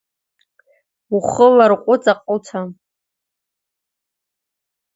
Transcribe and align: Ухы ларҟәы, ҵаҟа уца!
Ухы 1.15 1.47
ларҟәы, 1.57 1.95
ҵаҟа 2.03 2.29
уца! 2.35 2.61